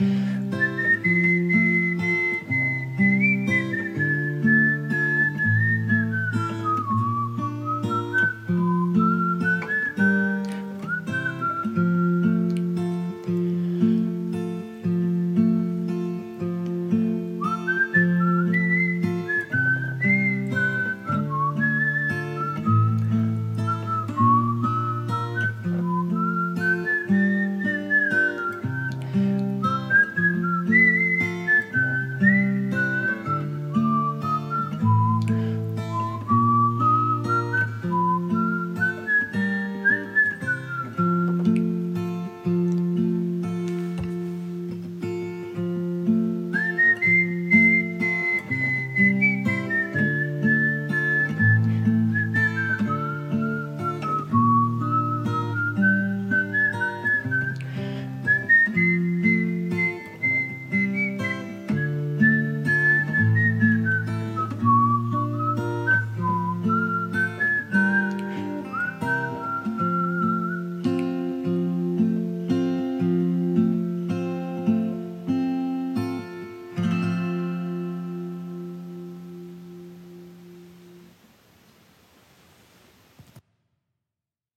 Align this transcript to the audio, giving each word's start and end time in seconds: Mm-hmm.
Mm-hmm. 0.00 0.29